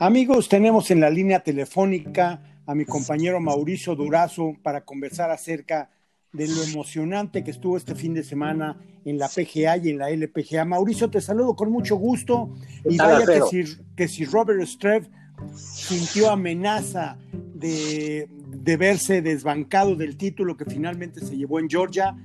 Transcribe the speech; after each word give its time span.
Amigos, 0.00 0.48
tenemos 0.48 0.92
en 0.92 1.00
la 1.00 1.10
línea 1.10 1.40
telefónica 1.40 2.40
a 2.66 2.74
mi 2.76 2.84
compañero 2.84 3.40
Mauricio 3.40 3.96
Durazo 3.96 4.54
para 4.62 4.84
conversar 4.84 5.32
acerca 5.32 5.90
de 6.32 6.46
lo 6.46 6.62
emocionante 6.62 7.42
que 7.42 7.50
estuvo 7.50 7.76
este 7.76 7.96
fin 7.96 8.14
de 8.14 8.22
semana 8.22 8.78
en 9.04 9.18
la 9.18 9.26
PGA 9.26 9.76
y 9.78 9.88
en 9.88 9.98
la 9.98 10.10
LPGA. 10.10 10.64
Mauricio, 10.64 11.10
te 11.10 11.20
saludo 11.20 11.56
con 11.56 11.72
mucho 11.72 11.96
gusto 11.96 12.54
y 12.88 12.96
vaya 12.96 13.26
que 13.26 13.42
si, 13.50 13.76
que 13.96 14.06
si 14.06 14.24
Robert 14.24 14.62
Strev 14.68 15.10
sintió 15.56 16.30
amenaza 16.30 17.18
de, 17.32 18.28
de, 18.50 18.76
verse 18.76 19.20
desbancado 19.20 19.96
del 19.96 20.16
título 20.16 20.56
que 20.56 20.64
finalmente 20.64 21.20
se 21.20 21.36
llevó 21.36 21.58
en 21.58 21.68
Georgia 21.68 22.16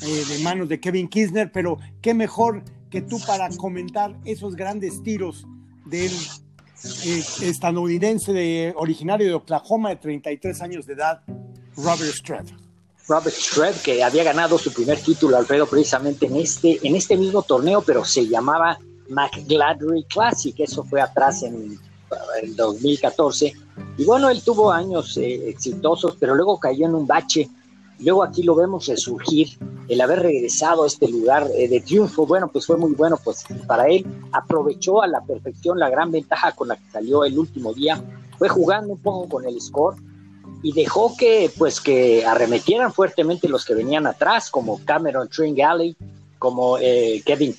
eh, 0.00 0.24
de 0.28 0.44
manos 0.44 0.68
de 0.68 0.78
Kevin 0.78 1.08
Kisner, 1.08 1.50
pero 1.50 1.78
qué 2.00 2.14
mejor 2.14 2.62
que 2.88 3.02
tú 3.02 3.18
para 3.26 3.48
comentar 3.48 4.16
esos 4.24 4.54
grandes 4.54 5.02
tiros 5.02 5.44
del 5.86 6.12
estadounidense 6.82 8.32
de, 8.32 8.74
originario 8.76 9.26
de 9.26 9.34
Oklahoma 9.34 9.90
de 9.90 9.96
33 9.96 10.62
años 10.62 10.86
de 10.86 10.94
edad, 10.94 11.20
Robert 11.76 12.12
Streb. 12.12 12.46
Robert 13.08 13.34
Streb, 13.36 13.80
que 13.82 14.02
había 14.02 14.24
ganado 14.24 14.58
su 14.58 14.72
primer 14.72 15.00
título, 15.00 15.36
Alfredo, 15.36 15.66
precisamente 15.66 16.26
en 16.26 16.36
este, 16.36 16.80
en 16.82 16.96
este 16.96 17.16
mismo 17.16 17.42
torneo, 17.42 17.82
pero 17.82 18.04
se 18.04 18.26
llamaba 18.26 18.78
McGladrey 19.08 20.04
Classic, 20.04 20.58
eso 20.58 20.82
fue 20.84 21.00
atrás 21.00 21.42
en 21.42 21.78
el 22.42 22.56
2014. 22.56 23.54
Y 23.98 24.04
bueno, 24.04 24.28
él 24.28 24.42
tuvo 24.42 24.72
años 24.72 25.16
eh, 25.16 25.48
exitosos, 25.48 26.16
pero 26.18 26.34
luego 26.34 26.58
cayó 26.58 26.86
en 26.86 26.94
un 26.94 27.06
bache 27.06 27.48
Luego 27.98 28.22
aquí 28.22 28.42
lo 28.42 28.54
vemos 28.54 28.86
resurgir, 28.86 29.58
el 29.88 30.00
haber 30.00 30.20
regresado 30.20 30.84
a 30.84 30.86
este 30.86 31.08
lugar 31.08 31.48
eh, 31.56 31.68
de 31.68 31.80
triunfo, 31.80 32.26
bueno, 32.26 32.48
pues 32.48 32.66
fue 32.66 32.76
muy 32.76 32.92
bueno, 32.92 33.18
pues 33.22 33.44
para 33.66 33.86
él. 33.86 34.04
Aprovechó 34.32 35.02
a 35.02 35.06
la 35.06 35.22
perfección 35.22 35.78
la 35.78 35.88
gran 35.88 36.10
ventaja 36.10 36.52
con 36.52 36.68
la 36.68 36.76
que 36.76 36.90
salió 36.90 37.24
el 37.24 37.38
último 37.38 37.72
día, 37.72 38.02
fue 38.38 38.48
jugando 38.48 38.92
un 38.92 39.00
poco 39.00 39.28
con 39.28 39.46
el 39.46 39.60
score 39.60 39.96
y 40.62 40.72
dejó 40.72 41.16
que 41.16 41.50
pues 41.56 41.80
que 41.80 42.24
arremetieran 42.24 42.92
fuertemente 42.92 43.48
los 43.48 43.64
que 43.64 43.74
venían 43.74 44.06
atrás, 44.06 44.50
como 44.50 44.84
Cameron 44.84 45.28
Tringale, 45.28 45.96
como 46.38 46.78
eh, 46.78 47.22
Kevin, 47.24 47.54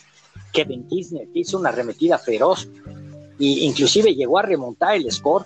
Kevin 0.54 0.88
Kisner, 0.88 1.28
que 1.34 1.40
hizo 1.40 1.58
una 1.58 1.70
arremetida 1.70 2.18
feroz. 2.18 2.68
E 3.40 3.46
inclusive 3.46 4.14
llegó 4.14 4.40
a 4.40 4.42
remontar 4.42 4.96
el 4.96 5.12
score 5.12 5.46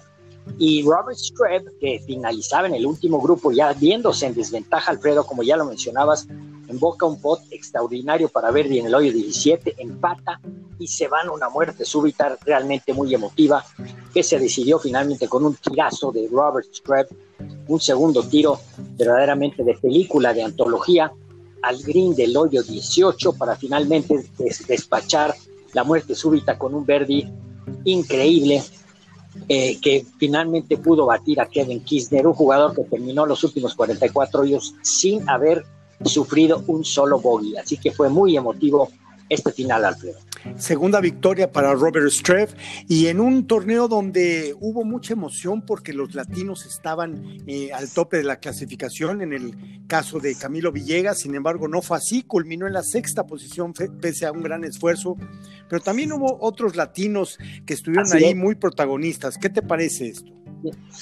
y 0.58 0.84
Robert 0.84 1.18
Streb, 1.18 1.80
que 1.80 2.02
finalizaba 2.06 2.68
en 2.68 2.76
el 2.76 2.86
último 2.86 3.22
grupo, 3.22 3.52
ya 3.52 3.74
viéndose 3.74 4.26
en 4.26 4.34
desventaja, 4.34 4.92
Alfredo, 4.92 5.26
como 5.26 5.44
ya 5.44 5.58
lo 5.58 5.66
mencionabas, 5.66 6.28
en 6.68 6.80
boca 6.80 7.06
un 7.06 7.20
pot 7.20 7.42
extraordinario 7.52 8.30
para 8.30 8.52
Verdi 8.52 8.80
en 8.80 8.86
el 8.86 8.96
hoyo 8.96 9.12
17, 9.12 9.76
empata 9.78 10.40
y 10.80 10.88
se 10.88 11.08
van 11.08 11.28
a 11.28 11.32
una 11.32 11.50
muerte 11.50 11.86
súbita 11.86 12.38
realmente 12.44 12.94
muy 12.94 13.14
emotiva, 13.14 13.64
que 14.14 14.24
se 14.24 14.40
decidió 14.40 14.80
finalmente 14.80 15.28
con 15.28 15.46
un 15.46 15.56
tirazo 15.56 16.12
de 16.12 16.28
Robert 16.32 16.68
Streb, 16.74 17.08
un 17.68 17.80
segundo 17.80 18.24
tiro 18.24 18.60
verdaderamente 18.98 19.64
de 19.64 19.76
película, 19.76 20.34
de 20.34 20.44
antología, 20.44 21.12
al 21.62 21.82
green 21.84 22.16
del 22.16 22.36
hoyo 22.36 22.64
18 22.64 23.34
para 23.34 23.56
finalmente 23.56 24.26
despachar 24.68 25.36
la 25.74 25.84
muerte 25.84 26.16
súbita 26.16 26.58
con 26.58 26.74
un 26.74 26.86
Verdi 26.86 27.28
increíble 27.86 28.64
eh, 29.48 29.80
que 29.82 30.06
finalmente 30.18 30.78
pudo 30.78 31.06
batir 31.06 31.40
a 31.40 31.48
Kevin 31.48 31.84
Kisner, 31.84 32.28
un 32.28 32.34
jugador 32.34 32.76
que 32.76 32.84
terminó 32.84 33.26
los 33.26 33.44
últimos 33.44 33.76
44 33.76 34.42
años 34.42 34.76
sin 34.82 35.28
haber 35.30 35.66
sufrido 36.06 36.64
un 36.68 36.84
solo 36.84 37.20
bogey. 37.20 37.56
Así 37.58 37.78
que 37.78 37.92
fue 37.92 38.10
muy 38.10 38.36
emotivo 38.36 38.90
este 39.30 39.52
final, 39.52 39.86
Alfredo. 39.86 40.20
Segunda 40.58 41.00
victoria 41.00 41.52
para 41.52 41.74
Robert 41.74 42.08
Streff 42.08 42.54
y 42.88 43.08
en 43.08 43.20
un 43.20 43.48
torneo 43.48 43.88
donde 43.88 44.56
hubo 44.60 44.84
mucha 44.84 45.14
emoción 45.14 45.64
porque 45.66 45.94
los 45.94 46.16
latinos 46.16 46.66
estaban 46.66 47.40
eh, 47.48 47.72
al 47.74 47.90
tope 47.92 48.18
de 48.18 48.24
la 48.24 48.38
clasificación, 48.38 49.22
en 49.22 49.34
el 49.34 49.86
caso 49.88 50.20
de 50.20 50.36
Camilo 50.36 50.72
Villegas, 50.72 51.20
sin 51.20 51.36
embargo 51.36 51.68
no 51.68 51.82
fue 51.82 51.98
así, 51.98 52.24
culminó 52.24 52.68
en 52.68 52.74
la 52.74 52.84
sexta 52.84 53.26
posición 53.26 53.74
pese 53.74 54.26
a 54.26 54.32
un 54.32 54.42
gran 54.42 54.64
esfuerzo, 54.64 55.18
pero 55.70 55.82
también 55.82 56.12
hubo 56.12 56.38
otros 56.42 56.76
latinos 56.76 57.38
que 57.66 57.74
estuvieron 57.74 58.12
ahí 58.14 58.36
muy 58.36 58.56
protagonistas. 58.56 59.38
¿Qué 59.38 59.50
te 59.50 59.62
parece 59.62 60.08
esto? 60.08 60.32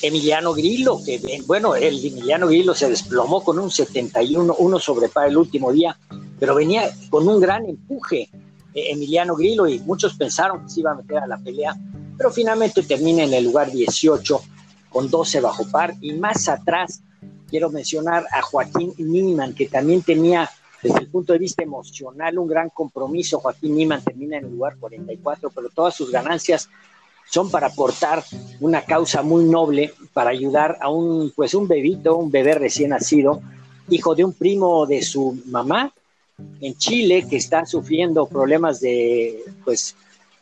Emiliano 0.02 0.54
Grillo, 0.54 1.04
que 1.04 1.42
bueno, 1.46 1.76
el 1.76 2.06
Emiliano 2.06 2.48
Grillo 2.48 2.74
se 2.74 2.90
desplomó 2.90 3.44
con 3.44 3.60
un 3.60 3.70
71, 3.70 4.56
uno 4.60 4.80
sobre 4.80 5.10
para 5.10 5.28
el 5.28 5.38
último 5.38 5.72
día, 5.72 5.98
pero 6.40 6.56
venía 6.56 6.90
con 7.10 7.28
un 7.28 7.40
gran 7.40 7.66
empuje. 7.66 8.22
eh, 8.22 8.49
Emiliano 8.88 9.36
Grillo 9.36 9.68
y 9.68 9.80
muchos 9.80 10.16
pensaron 10.16 10.64
que 10.64 10.70
se 10.70 10.80
iba 10.82 10.92
a 10.92 10.96
meter 10.96 11.20
a 11.20 11.28
la 11.28 11.38
pelea, 11.38 11.76
pero 12.18 12.32
finalmente 12.32 12.84
termina 12.84 13.24
en 13.24 13.34
el 13.34 13.46
lugar 13.46 13.72
18 13.72 14.42
con 14.90 15.10
12 15.10 15.42
bajo 15.42 15.70
par 15.70 15.94
y 16.02 16.14
más 16.14 16.48
atrás 16.50 17.02
quiero 17.50 17.70
mencionar 17.70 18.26
a 18.32 18.42
Joaquín 18.42 18.94
Niman 18.98 19.54
que 19.54 19.68
también 19.68 20.02
tenía 20.02 20.50
desde 20.82 21.00
el 21.00 21.08
punto 21.08 21.34
de 21.34 21.40
vista 21.40 21.64
emocional 21.64 22.38
un 22.38 22.48
gran 22.48 22.70
compromiso. 22.70 23.40
Joaquín 23.40 23.76
Niman 23.76 24.04
termina 24.04 24.38
en 24.38 24.46
el 24.46 24.52
lugar 24.52 24.78
44, 24.78 25.50
pero 25.50 25.70
todas 25.70 25.96
sus 25.96 26.12
ganancias 26.12 26.70
son 27.30 27.52
para 27.52 27.68
aportar 27.68 28.24
una 28.60 28.84
causa 28.84 29.22
muy 29.22 29.44
noble, 29.44 29.94
para 30.14 30.32
ayudar 30.32 30.78
a 30.82 30.90
un, 30.90 31.32
pues 31.36 31.54
un 31.54 31.68
bebito, 31.68 32.16
un 32.16 32.32
bebé 32.32 32.56
recién 32.56 32.90
nacido, 32.90 33.42
hijo 33.90 34.16
de 34.16 34.24
un 34.24 34.34
primo 34.34 34.86
de 34.86 35.02
su 35.02 35.38
mamá 35.46 35.94
en 36.62 36.76
Chile 36.76 37.26
que 37.30 37.38
está 37.38 37.66
sufriendo 37.66 38.28
problemas 38.28 38.80
de, 38.80 39.44
pues, 39.64 39.96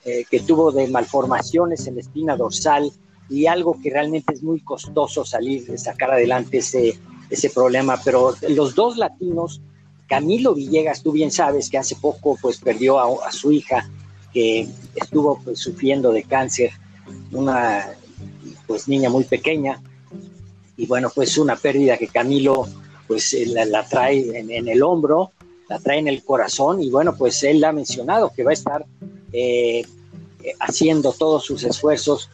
eh, 0.05 0.25
que 0.29 0.39
tuvo 0.39 0.71
de 0.71 0.87
malformaciones 0.87 1.87
en 1.87 1.95
la 1.95 2.01
espina 2.01 2.35
dorsal 2.35 2.91
y 3.29 3.45
algo 3.47 3.79
que 3.81 3.89
realmente 3.89 4.33
es 4.33 4.43
muy 4.43 4.61
costoso 4.61 5.25
salir, 5.25 5.77
sacar 5.77 6.11
adelante 6.11 6.59
ese, 6.59 6.97
ese 7.29 7.49
problema. 7.49 7.99
Pero 8.03 8.33
los 8.49 8.73
dos 8.73 8.97
latinos, 8.97 9.61
Camilo 10.07 10.55
Villegas, 10.55 11.03
tú 11.03 11.11
bien 11.11 11.31
sabes 11.31 11.69
que 11.69 11.77
hace 11.77 11.95
poco 11.95 12.37
pues 12.41 12.57
perdió 12.57 12.99
a, 12.99 13.31
su 13.31 13.51
hija 13.51 13.89
que 14.33 14.67
estuvo 14.95 15.39
pues, 15.43 15.59
sufriendo 15.59 16.11
de 16.11 16.23
cáncer, 16.23 16.71
una 17.31 17.89
pues 18.65 18.87
niña 18.87 19.09
muy 19.09 19.23
pequeña, 19.23 19.81
y 20.77 20.85
bueno, 20.85 21.09
pues 21.13 21.37
una 21.37 21.55
pérdida 21.55 21.97
que 21.97 22.07
Camilo 22.07 22.67
pues 23.07 23.33
eh, 23.33 23.45
la, 23.47 23.83
trae 23.87 24.37
en, 24.37 24.67
el 24.67 24.83
hombro, 24.83 25.31
la 25.69 25.79
trae 25.79 25.99
en 25.99 26.07
el 26.07 26.23
corazón, 26.23 26.81
y 26.81 26.89
bueno, 26.89 27.15
pues 27.15 27.43
él 27.43 27.63
ha 27.63 27.71
mencionado 27.71 28.31
que 28.35 28.43
va 28.43 28.51
a 28.51 28.53
estar 28.53 28.85
eh, 29.33 29.85
haciendo 30.59 31.11
todos 31.11 31.45
sus 31.45 31.63
esfuerzos 31.63 32.29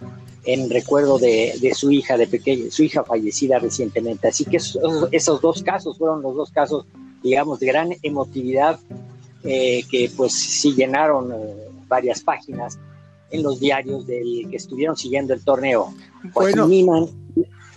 en 0.46 0.70
recuerdo 0.70 1.18
de, 1.18 1.74
su 1.76 1.92
hija 1.92 2.18
de 2.18 2.28
pequeña, 2.28 2.70
su 2.70 2.84
hija 2.84 3.04
fallecida 3.04 3.60
recientemente. 3.60 4.28
Así 4.28 4.46
que 4.46 4.58
esos, 4.58 5.42
dos 5.42 5.64
casos 5.64 5.98
fueron 5.98 6.22
los 6.22 6.36
dos 6.36 6.52
casos, 6.52 6.86
digamos, 7.24 7.60
de 7.60 7.68
gran 7.68 7.96
emotividad 8.04 8.80
eh, 9.44 9.84
que 9.90 10.12
pues 10.16 10.34
sí 10.34 10.74
llenaron 10.74 11.34
varias 11.88 12.22
páginas 12.22 12.78
en 13.32 13.42
los 13.42 13.60
diarios 13.60 14.06
del 14.06 14.48
que 14.50 14.58
estuvieron 14.58 14.96
siguiendo 14.96 15.34
el 15.34 15.44
torneo. 15.44 15.94
Bueno, 16.34 16.68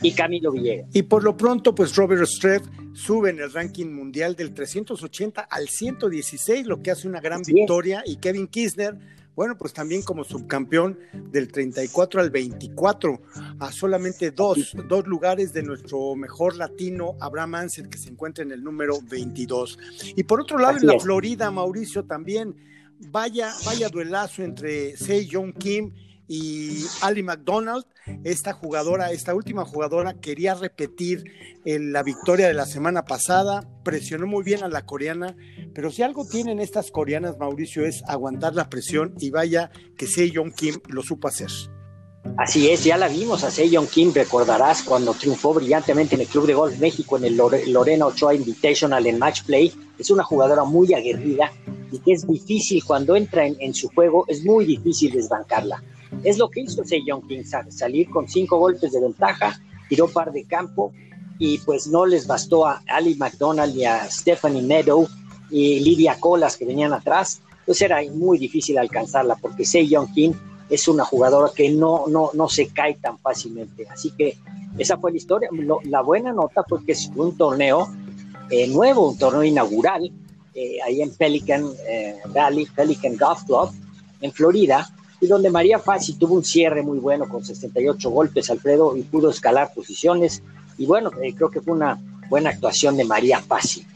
y 0.03 0.13
Camilo 0.13 0.53
Villegas. 0.53 0.89
Y 0.93 1.03
por 1.03 1.25
lo 1.25 1.37
pronto, 1.37 1.75
pues 1.75 1.97
Robert 1.97 2.23
Streff 2.27 2.63
sube 2.97 3.29
en 3.29 3.39
el 3.41 3.53
ranking 3.53 3.93
mundial 3.93 4.35
del 4.35 4.55
380 4.55 5.43
al 5.43 5.69
116, 5.69 6.67
lo 6.67 6.83
que 6.83 6.91
hace 6.91 7.07
una 7.07 7.21
gran 7.21 7.43
victoria. 7.43 8.03
Y 8.07 8.17
Kevin 8.17 8.49
Kisner, 8.49 8.97
bueno, 9.35 9.59
pues 9.59 9.75
también 9.75 10.03
como 10.03 10.25
subcampeón 10.25 10.99
del 11.13 11.53
34 11.53 12.23
al 12.23 12.31
24, 12.31 13.21
a 13.61 13.71
solamente 13.71 14.31
dos, 14.31 14.75
dos 14.89 15.07
lugares 15.07 15.53
de 15.53 15.63
nuestro 15.63 16.17
mejor 16.17 16.57
latino, 16.57 17.17
Abraham 17.21 17.57
Ansel, 17.57 17.91
que 17.91 17.99
se 17.99 18.09
encuentra 18.09 18.43
en 18.45 18.53
el 18.53 18.65
número 18.65 18.99
22. 19.03 19.79
Y 20.17 20.25
por 20.25 20.41
otro 20.41 20.59
lado, 20.59 20.79
en 20.79 20.87
la 20.87 20.99
Florida, 20.99 21.51
Mauricio 21.51 22.05
también 22.05 22.57
vaya, 23.11 23.53
vaya 23.67 23.91
duelazo 23.91 24.43
entre 24.43 24.97
Sei 24.97 25.27
Young 25.27 25.53
Kim 25.53 25.93
y 26.29 26.85
Ali 27.03 27.23
McDonald. 27.23 27.85
Esta 28.25 28.53
jugadora, 28.53 29.11
esta 29.11 29.35
última 29.35 29.65
jugadora 29.65 30.15
quería 30.15 30.55
repetir 30.55 31.25
la 31.65 32.03
victoria 32.03 32.47
de 32.47 32.55
la 32.55 32.67
semana 32.67 33.05
pasada, 33.05 33.69
presionó 33.83 34.27
muy 34.27 34.45
bien 34.45 34.63
a 34.63 34.69
la 34.69 34.87
coreana, 34.87 35.37
pero 35.75 35.91
si 35.91 36.03
algo 36.03 36.27
tienen 36.27 36.61
estas 36.61 36.91
coreanas, 36.91 37.39
Mauricio, 37.39 37.85
es 37.85 38.03
aguantar 38.07 38.55
la 38.55 38.69
presión 38.69 39.15
y 39.19 39.31
vaya 39.31 39.71
que 39.97 40.07
Sei 40.07 40.31
Young 40.31 40.55
Kim 40.55 40.77
lo 40.89 41.03
supo 41.03 41.29
hacer. 41.29 41.51
Así 42.37 42.69
es, 42.69 42.85
ya 42.85 42.99
la 42.99 43.09
vimos 43.09 43.45
a 43.45 43.51
Young 43.51 43.89
Kim, 43.89 44.13
recordarás 44.13 44.83
cuando 44.83 45.15
triunfó 45.15 45.55
brillantemente 45.55 46.17
en 46.17 46.21
el 46.21 46.27
Club 46.27 46.47
de 46.47 46.53
Golf 46.53 46.79
México 46.79 47.17
en 47.17 47.25
el 47.25 47.37
Lorena 47.37 48.07
Ochoa 48.07 48.35
Invitational 48.35 49.07
en 49.07 49.19
Match 49.19 49.43
Play. 49.45 49.73
Es 49.99 50.11
una 50.11 50.23
jugadora 50.23 50.65
muy 50.65 50.93
aguerrida 50.93 51.51
y 51.91 51.99
que 52.01 52.13
es 52.13 52.27
difícil 52.27 52.85
cuando 52.85 53.17
entra 53.17 53.47
en, 53.47 53.73
su 53.73 53.89
juego, 53.89 54.27
es 54.29 54.45
muy 54.45 54.67
difícil 54.67 55.13
desbancarla. 55.13 55.83
Es 56.23 56.39
lo 56.39 56.49
que 56.49 56.61
hizo 56.61 56.83
Young 56.85 57.27
Kim, 57.27 57.45
salir 57.71 58.11
con 58.11 58.29
cinco 58.29 58.59
golpes 58.59 58.93
de 58.93 59.01
ventaja, 59.01 59.61
tiró 59.89 60.09
par 60.09 60.33
de 60.33 60.45
campo 60.45 60.93
y 61.39 61.59
pues 61.59 61.87
no 61.87 62.07
les 62.07 62.27
bastó 62.27 62.67
a 62.67 62.83
Ali 62.87 63.15
McDonald 63.17 63.75
y 63.77 63.85
a 63.85 64.11
Stephanie 64.11 64.63
Meadow 64.63 65.07
y 65.51 65.81
Lidia 65.81 66.19
Colas 66.19 66.57
que 66.57 66.65
venían 66.65 66.93
atrás. 66.93 67.41
Pues 67.65 67.83
era 67.83 68.01
muy 68.13 68.39
difícil 68.39 68.79
alcanzarla 68.79 69.37
porque 69.37 69.65
Young 69.65 70.13
Kim 70.13 70.33
es 70.69 70.89
una 70.89 71.05
jugadora 71.05 71.51
que 71.55 71.71
no, 71.71 72.07
no, 72.09 72.31
no 72.35 72.49
se 72.49 72.69
cae 72.69 72.95
tan 72.95 73.19
fácilmente. 73.19 73.87
Así 73.89 74.11
que 74.11 74.37
esa 74.79 74.97
fue 74.99 75.11
la 75.11 75.17
historia. 75.17 75.49
la 75.85 76.03
buena 76.03 76.33
nota 76.33 76.63
fue 76.69 76.85
que 76.85 76.93
es 76.93 77.11
un 77.15 77.37
torneo 77.37 77.89
eh, 78.51 78.67
nuevo, 78.69 79.11
un 79.11 79.19
torneo 79.19 79.43
inaugural, 79.43 80.11
eh, 80.55 80.79
ahí 80.85 81.03
en 81.03 81.11
Pelican 81.11 81.65
eh, 81.89 82.17
Valley, 82.29 82.67
Pelican 82.67 83.17
Golf 83.17 83.45
Club, 83.45 83.71
en 84.21 84.33
Florida, 84.33 84.89
y 85.21 85.27
donde 85.27 85.51
María 85.51 85.79
Fassi 85.79 86.15
tuvo 86.15 86.35
un 86.35 86.45
cierre 86.45 86.83
muy 86.83 86.99
bueno 86.99 87.29
con 87.29 87.45
68 87.45 88.11
golpes, 88.11 88.51
Alfredo, 88.51 88.97
y 88.97 89.03
pudo 89.03 89.31
escalar 89.31 89.73
posiciones. 89.75 90.43
Y 90.79 90.87
bueno, 90.87 91.11
creo 91.11 91.51
que 91.51 91.61
fue 91.61 91.75
una 91.75 91.99
buena 92.29 92.51
actuación 92.51 92.97
de 92.97 93.05
María 93.05 93.41
Fassi. 93.41 93.87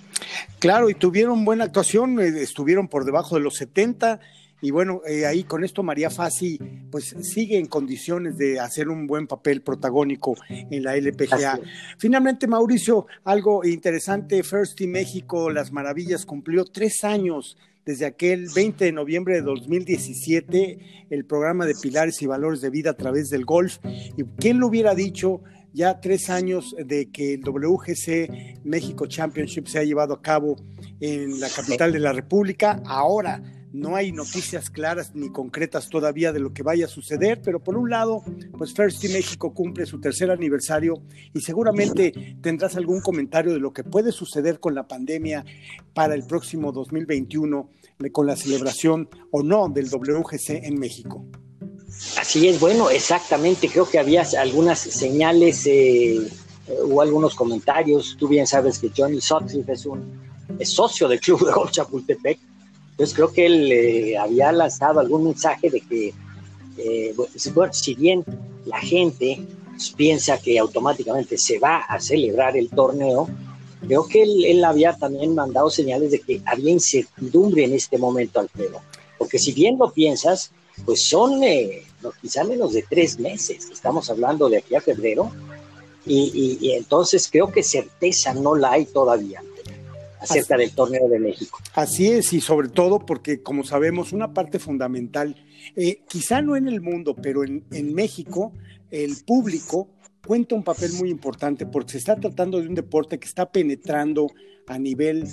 Claro, 0.58 0.90
y 0.90 0.94
tuvieron 0.94 1.44
buena 1.44 1.64
actuación, 1.64 2.20
estuvieron 2.20 2.88
por 2.88 3.04
debajo 3.04 3.34
de 3.36 3.42
los 3.42 3.56
70 3.56 4.20
y 4.62 4.70
bueno, 4.70 5.00
eh, 5.06 5.24
ahí 5.24 5.44
con 5.44 5.64
esto 5.64 5.82
María 5.82 6.10
Fassi 6.10 6.58
pues 6.90 7.14
sigue 7.22 7.58
en 7.58 7.66
condiciones 7.66 8.36
de 8.36 8.60
hacer 8.60 8.88
un 8.88 9.06
buen 9.06 9.26
papel 9.26 9.62
protagónico 9.62 10.36
en 10.48 10.82
la 10.82 10.96
LPGA. 10.96 11.58
Finalmente, 11.96 12.46
Mauricio, 12.46 13.06
algo 13.24 13.64
interesante, 13.64 14.42
First 14.42 14.76
Team 14.76 14.90
México, 14.90 15.50
Las 15.50 15.72
Maravillas, 15.72 16.26
cumplió 16.26 16.66
tres 16.66 17.04
años 17.04 17.56
desde 17.90 18.06
aquel 18.06 18.46
20 18.54 18.84
de 18.84 18.92
noviembre 18.92 19.34
de 19.34 19.42
2017, 19.42 21.06
el 21.10 21.24
programa 21.24 21.66
de 21.66 21.74
Pilares 21.74 22.22
y 22.22 22.26
Valores 22.26 22.60
de 22.60 22.70
Vida 22.70 22.90
a 22.90 22.96
través 22.96 23.30
del 23.30 23.44
golf. 23.44 23.78
¿Y 24.16 24.22
quién 24.38 24.60
lo 24.60 24.68
hubiera 24.68 24.94
dicho? 24.94 25.40
Ya 25.72 26.00
tres 26.00 26.30
años 26.30 26.76
de 26.78 27.10
que 27.10 27.34
el 27.34 27.40
WGC 27.42 28.62
México 28.62 29.06
Championship 29.06 29.66
se 29.66 29.80
ha 29.80 29.82
llevado 29.82 30.14
a 30.14 30.22
cabo 30.22 30.54
en 31.00 31.40
la 31.40 31.48
capital 31.48 31.92
de 31.92 31.98
la 31.98 32.12
República. 32.12 32.80
Ahora 32.86 33.42
no 33.72 33.94
hay 33.94 34.12
noticias 34.12 34.68
claras 34.68 35.14
ni 35.14 35.30
concretas 35.30 35.88
todavía 35.88 36.32
de 36.32 36.40
lo 36.40 36.52
que 36.52 36.62
vaya 36.62 36.86
a 36.86 36.88
suceder, 36.88 37.40
pero 37.42 37.62
por 37.62 37.76
un 37.76 37.90
lado, 37.90 38.22
pues 38.58 38.74
First 38.74 39.00
Team 39.00 39.12
México 39.14 39.54
cumple 39.54 39.86
su 39.86 40.00
tercer 40.00 40.30
aniversario 40.30 41.02
y 41.32 41.40
seguramente 41.40 42.36
tendrás 42.40 42.76
algún 42.76 43.00
comentario 43.00 43.52
de 43.52 43.60
lo 43.60 43.72
que 43.72 43.84
puede 43.84 44.12
suceder 44.12 44.58
con 44.58 44.74
la 44.74 44.88
pandemia 44.88 45.44
para 45.94 46.14
el 46.14 46.26
próximo 46.26 46.72
2021 46.72 47.70
con 48.10 48.26
la 48.26 48.36
celebración 48.36 49.08
o 49.30 49.42
no 49.42 49.68
del 49.68 49.88
WGC 49.90 50.64
en 50.64 50.78
México. 50.78 51.24
Así 52.18 52.48
es, 52.48 52.58
bueno, 52.58 52.88
exactamente, 52.88 53.68
creo 53.68 53.88
que 53.88 53.98
había 53.98 54.24
algunas 54.38 54.78
señales 54.78 55.66
eh, 55.66 56.26
o 56.90 57.02
algunos 57.02 57.34
comentarios. 57.34 58.16
Tú 58.18 58.28
bien 58.28 58.46
sabes 58.46 58.78
que 58.78 58.90
Johnny 58.96 59.20
Sutcliffe 59.20 59.72
es 59.72 59.86
un 59.86 60.30
es 60.58 60.70
socio 60.70 61.08
del 61.08 61.20
Club 61.20 61.46
de 61.46 61.52
Golf 61.52 61.70
Chapultepec 61.70 62.38
entonces 63.00 63.16
creo 63.16 63.32
que 63.32 63.46
él 63.46 63.72
eh, 63.72 64.18
había 64.18 64.52
lanzado 64.52 65.00
algún 65.00 65.24
mensaje 65.24 65.70
de 65.70 65.80
que, 65.80 66.12
eh, 66.76 67.14
si 67.70 67.94
bien 67.94 68.22
la 68.66 68.78
gente 68.78 69.40
piensa 69.96 70.36
que 70.36 70.58
automáticamente 70.58 71.38
se 71.38 71.58
va 71.58 71.78
a 71.78 71.98
celebrar 71.98 72.58
el 72.58 72.68
torneo, 72.68 73.26
creo 73.90 74.06
que 74.06 74.22
él, 74.22 74.64
había 74.64 74.96
también 74.96 75.34
mandado 75.34 75.68
señales 75.68 76.12
de 76.12 76.20
que 76.20 76.40
había 76.46 76.70
incertidumbre 76.70 77.64
en 77.64 77.74
este 77.74 77.98
momento, 77.98 78.38
Alfredo. 78.38 78.80
Porque 79.18 79.36
si 79.36 79.52
bien 79.52 79.78
lo 79.78 79.92
piensas, 79.92 80.52
pues 80.84 81.04
son 81.06 81.42
eh, 81.42 81.82
quizá 82.22 82.44
menos 82.44 82.72
de 82.72 82.84
tres 82.88 83.18
meses, 83.18 83.68
estamos 83.68 84.08
hablando 84.08 84.48
de 84.48 84.58
aquí 84.58 84.76
a 84.76 84.80
febrero, 84.80 85.32
y 86.06 86.72
entonces 86.72 87.28
creo 87.30 87.52
que 87.52 87.62
certeza 87.62 88.32
no 88.32 88.54
la 88.54 88.72
hay 88.72 88.84
todavía 88.86 89.42
acerca 90.20 90.56
del 90.56 90.72
torneo 90.72 91.08
de 91.08 91.18
México. 91.18 91.58
Así 91.74 92.08
es, 92.08 92.32
y 92.32 92.40
sobre 92.40 92.68
todo 92.68 93.04
porque, 93.04 93.42
como 93.42 93.64
sabemos, 93.64 94.12
una 94.12 94.32
parte 94.32 94.58
fundamental, 94.58 95.34
eh, 95.76 96.02
quizá 96.08 96.42
no 96.42 96.56
en 96.56 96.68
el 96.68 96.80
mundo, 96.80 97.16
pero 97.20 97.42
en, 97.42 97.94
México, 97.94 98.52
el 98.90 99.16
público 99.26 99.88
cuenta 100.26 100.54
un 100.54 100.62
papel 100.62 100.92
muy 100.94 101.10
importante 101.10 101.66
porque 101.66 101.92
se 101.92 101.98
está 101.98 102.16
tratando 102.16 102.60
de 102.60 102.68
un 102.68 102.74
deporte 102.74 103.18
que 103.18 103.26
está 103.26 103.50
penetrando 103.50 104.28
a 104.66 104.78
nivel 104.78 105.24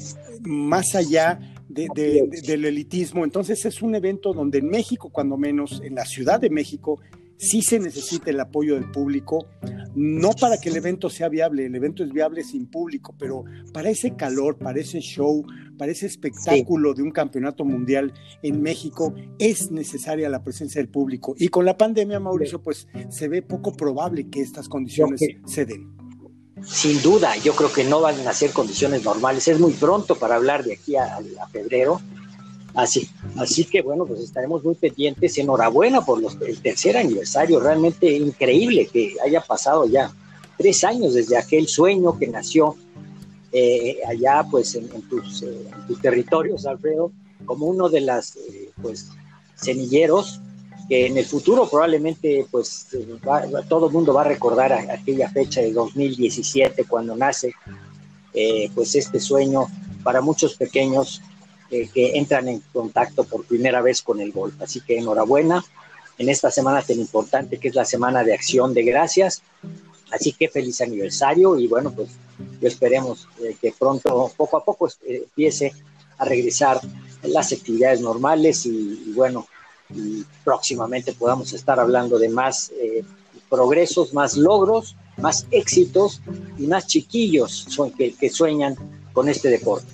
más 0.41 0.95
allá 0.95 1.39
del 1.67 2.65
elitismo. 2.65 3.23
Entonces 3.23 3.65
es 3.65 3.81
un 3.81 3.95
evento 3.95 4.33
donde 4.33 4.59
en 4.59 4.69
México, 4.69 5.09
cuando 5.09 5.37
menos, 5.37 5.81
en 5.83 5.95
la 5.95 6.05
Ciudad 6.05 6.39
de 6.39 6.49
México, 6.49 6.99
sí 7.37 7.61
se 7.61 7.79
necesita 7.79 8.31
el 8.31 8.39
apoyo 8.39 8.75
del 8.75 8.89
público, 8.91 9.47
no 9.97 10.29
para 10.39 10.59
que 10.59 10.69
el 10.69 10.77
evento 10.77 11.09
sea 11.09 11.27
viable, 11.27 11.65
el 11.65 11.73
evento 11.73 12.03
es 12.03 12.11
viable 12.11 12.43
sin 12.43 12.67
público, 12.67 13.15
pero 13.17 13.43
para 13.73 13.89
ese 13.89 14.15
calor, 14.15 14.55
para 14.59 14.79
ese 14.79 14.99
show, 14.99 15.43
para 15.75 15.91
ese 15.91 16.05
espectáculo 16.05 16.93
de 16.93 17.01
un 17.01 17.09
campeonato 17.09 17.65
mundial 17.65 18.13
en 18.43 18.61
México, 18.61 19.15
es 19.39 19.71
necesaria 19.71 20.29
la 20.29 20.43
presencia 20.43 20.79
del 20.79 20.89
público. 20.89 21.33
Y 21.39 21.47
con 21.47 21.65
la 21.65 21.75
pandemia, 21.75 22.19
Mauricio, 22.19 22.61
pues 22.61 22.87
se 23.09 23.27
ve 23.27 23.41
poco 23.41 23.73
probable 23.73 24.29
que 24.29 24.41
estas 24.41 24.69
condiciones 24.69 25.19
se 25.45 25.65
den. 25.65 25.97
Sin 26.63 27.01
duda, 27.01 27.35
yo 27.37 27.55
creo 27.55 27.73
que 27.73 27.83
no 27.83 27.99
van 27.99 28.27
a 28.27 28.33
ser 28.33 28.51
condiciones 28.51 29.03
normales. 29.03 29.47
Es 29.47 29.59
muy 29.59 29.73
pronto 29.73 30.15
para 30.15 30.35
hablar 30.35 30.63
de 30.63 30.73
aquí 30.73 30.95
a 30.95 31.19
febrero 31.51 32.01
Así, 32.73 33.09
así 33.37 33.65
que 33.65 33.81
bueno, 33.81 34.05
pues 34.05 34.19
estaremos 34.19 34.63
muy 34.63 34.75
pendientes. 34.75 35.37
Enhorabuena 35.37 36.01
por 36.01 36.21
el 36.21 36.61
tercer 36.61 36.97
aniversario, 36.97 37.59
realmente 37.59 38.11
increíble 38.11 38.87
que 38.87 39.15
haya 39.25 39.41
pasado 39.41 39.87
ya 39.87 40.11
tres 40.57 40.83
años 40.83 41.13
desde 41.13 41.37
aquel 41.37 41.67
sueño 41.67 42.17
que 42.17 42.27
nació 42.27 42.75
eh, 43.51 43.99
allá 44.05 44.45
pues 44.49 44.75
en, 44.75 44.89
tus, 45.09 45.41
eh, 45.43 45.67
tus, 45.87 46.01
territorios, 46.01 46.65
Alfredo, 46.65 47.11
como 47.45 47.67
uno 47.67 47.87
de 47.87 48.01
las 48.01 48.35
eh, 48.35 48.71
pues 48.81 49.07
semilleros 49.55 50.41
que 50.89 51.07
en 51.07 51.17
el 51.17 51.25
futuro 51.25 51.69
probablemente 51.69 52.45
pues 52.51 52.87
todo 53.67 53.87
el 53.87 53.93
mundo 53.93 54.13
va 54.13 54.21
a 54.21 54.25
recordar 54.25 54.73
aquella 54.73 55.29
fecha 55.29 55.61
de 55.61 55.73
2017 55.73 56.85
cuando 56.85 57.15
nace 57.15 57.53
pues 58.73 58.95
este 58.95 59.19
sueño 59.19 59.67
para 60.03 60.21
muchos 60.21 60.55
pequeños 60.55 61.21
eh, 61.69 61.89
que 61.93 62.17
entran 62.17 62.47
en 62.47 62.61
contacto 62.71 63.25
por 63.25 63.43
primera 63.45 63.81
vez 63.81 64.01
con 64.01 64.21
el 64.21 64.31
golf. 64.31 64.53
Así 64.61 64.79
que 64.81 64.97
enhorabuena 64.97 65.63
en 66.17 66.29
esta 66.29 66.49
semana 66.49 66.81
tan 66.81 66.99
importante 66.99 67.57
que 67.57 67.67
es 67.67 67.75
la 67.75 67.83
Semana 67.83 68.23
de 68.23 68.33
Acción 68.33 68.73
de 68.73 68.83
Gracias. 68.83 69.41
Así 70.11 70.31
que 70.31 70.47
feliz 70.47 70.79
aniversario 70.79 71.59
y 71.59 71.67
bueno, 71.67 71.91
pues 71.91 72.09
esperemos 72.61 73.27
eh, 73.43 73.57
que 73.61 73.73
pronto, 73.77 74.31
poco 74.37 74.57
a 74.57 74.63
poco, 74.63 74.87
eh, 74.87 75.23
empiece 75.23 75.73
a 76.17 76.25
regresar 76.25 76.79
las 77.23 77.51
actividades 77.51 77.99
normales 77.99 78.65
y, 78.65 79.11
bueno, 79.13 79.45
próximamente 80.43 81.13
podamos 81.13 81.51
estar 81.53 81.79
hablando 81.79 82.17
de 82.17 82.29
más 82.29 82.71
progresos, 83.49 84.13
más 84.13 84.35
logros, 84.37 84.95
más 85.17 85.45
éxitos 85.51 86.21
y 86.57 86.67
más 86.67 86.87
chiquillos 86.87 87.67
que, 87.97 88.13
que 88.13 88.29
sueñan 88.29 88.75
con 89.17 89.29
este 89.29 89.49
deporte. 89.49 89.87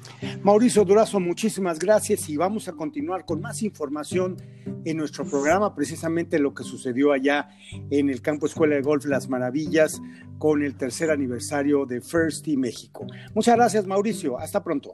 Mauricio 0.43 0.83
Durazo, 0.83 1.17
muchísimas 1.17 1.79
gracias 1.79 2.27
y 2.27 2.35
vamos 2.35 2.67
a 2.67 2.73
continuar 2.73 3.23
con 3.23 3.39
más 3.39 3.63
información 3.63 4.35
en 4.83 4.97
nuestro 4.97 5.23
programa, 5.23 5.73
precisamente 5.73 6.39
lo 6.39 6.53
que 6.53 6.65
sucedió 6.65 7.13
allá 7.13 7.47
en 7.89 8.09
el 8.09 8.21
campo 8.21 8.47
Escuela 8.47 8.75
de 8.75 8.81
Golf 8.81 9.05
Las 9.05 9.29
Maravillas 9.29 10.01
con 10.39 10.61
el 10.61 10.75
tercer 10.75 11.09
aniversario 11.09 11.85
de 11.85 12.01
First 12.01 12.43
Team 12.43 12.59
México. 12.59 13.07
Muchas 13.33 13.55
gracias, 13.55 13.87
Mauricio. 13.87 14.37
Hasta 14.37 14.61
pronto. 14.61 14.91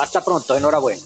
Hasta 0.00 0.24
pronto. 0.24 0.56
Enhorabuena. 0.56 1.02